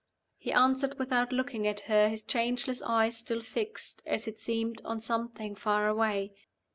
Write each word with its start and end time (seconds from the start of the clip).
He 0.39 0.51
answered 0.51 0.97
without 0.97 1.31
looking 1.31 1.67
at 1.67 1.81
her, 1.81 2.09
his 2.09 2.23
changeless 2.23 2.81
eyes 2.81 3.15
still 3.17 3.41
fixed, 3.41 4.01
as 4.07 4.27
it 4.27 4.39
seemed, 4.39 4.81
on 4.83 4.99
something 4.99 5.53
far 5.53 5.87
away. 5.87 6.33